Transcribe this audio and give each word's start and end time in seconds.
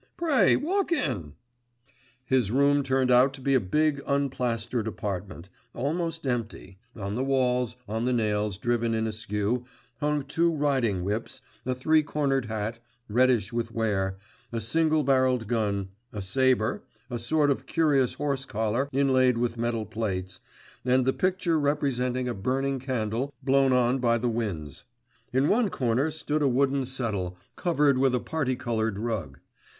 Pray 0.17 0.55
walk 0.55 0.91
in!' 0.91 1.35
His 2.25 2.49
room 2.49 2.81
turned 2.81 3.11
out 3.11 3.35
to 3.35 3.39
be 3.41 3.53
a 3.53 3.59
big 3.59 4.01
unplastered 4.07 4.87
apartment, 4.87 5.47
almost 5.75 6.25
empty; 6.25 6.79
on 6.95 7.13
the 7.13 7.23
walls, 7.23 7.75
on 7.87 8.05
nails 8.05 8.57
driven 8.57 8.95
in 8.95 9.05
askew, 9.05 9.63
hung 9.99 10.23
two 10.23 10.55
riding 10.55 11.03
whips, 11.03 11.43
a 11.67 11.75
three 11.75 12.01
cornered 12.01 12.45
hat, 12.47 12.79
reddish 13.07 13.53
with 13.53 13.71
wear, 13.71 14.17
a 14.51 14.59
single 14.59 15.03
barrelled 15.03 15.45
gun, 15.45 15.89
a 16.11 16.23
sabre, 16.23 16.81
a 17.11 17.19
sort 17.19 17.51
of 17.51 17.67
curious 17.67 18.15
horse 18.15 18.47
collar 18.47 18.89
inlaid 18.91 19.37
with 19.37 19.55
metal 19.55 19.85
plates, 19.85 20.39
and 20.83 21.05
the 21.05 21.13
picture 21.13 21.59
representing 21.59 22.27
a 22.27 22.33
burning 22.33 22.79
candle 22.79 23.31
blown 23.43 23.71
on 23.71 23.99
by 23.99 24.17
the 24.17 24.29
winds. 24.29 24.83
In 25.31 25.47
one 25.47 25.69
corner 25.69 26.09
stood 26.09 26.41
a 26.41 26.47
wooden 26.47 26.85
settle 26.87 27.37
covered 27.55 27.99
with 27.99 28.15
a 28.15 28.19
particoloured 28.19 28.97
rug. 28.97 29.37